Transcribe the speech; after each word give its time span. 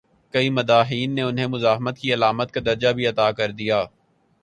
کئی 0.33 0.49
مداحین 0.49 1.15
نے 1.15 1.21
انہیں 1.21 1.47
مزاحمت 1.47 1.97
کی 1.97 2.13
علامت 2.13 2.51
کا 2.51 2.59
درجہ 2.65 2.87
بھی 2.87 3.07
عطا 3.07 3.31
کر 3.31 3.51
دیا۔ 3.51 3.83